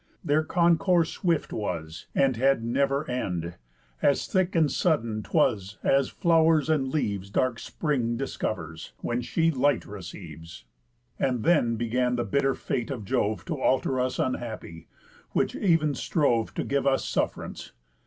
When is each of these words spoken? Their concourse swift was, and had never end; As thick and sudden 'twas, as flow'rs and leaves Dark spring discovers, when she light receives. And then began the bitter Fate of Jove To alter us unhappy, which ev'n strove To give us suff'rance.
Their 0.23 0.43
concourse 0.43 1.11
swift 1.11 1.53
was, 1.53 2.07
and 2.15 2.35
had 2.35 2.63
never 2.63 3.07
end; 3.07 3.53
As 4.01 4.25
thick 4.25 4.55
and 4.55 4.71
sudden 4.71 5.21
'twas, 5.21 5.77
as 5.83 6.09
flow'rs 6.09 6.71
and 6.71 6.87
leaves 6.91 7.29
Dark 7.29 7.59
spring 7.59 8.17
discovers, 8.17 8.93
when 9.01 9.21
she 9.21 9.51
light 9.51 9.85
receives. 9.85 10.65
And 11.19 11.43
then 11.43 11.75
began 11.75 12.15
the 12.15 12.23
bitter 12.25 12.55
Fate 12.55 12.89
of 12.89 13.05
Jove 13.05 13.45
To 13.45 13.61
alter 13.61 13.99
us 13.99 14.17
unhappy, 14.17 14.87
which 15.33 15.55
ev'n 15.55 15.93
strove 15.93 16.51
To 16.55 16.63
give 16.63 16.87
us 16.87 17.05
suff'rance. 17.05 17.71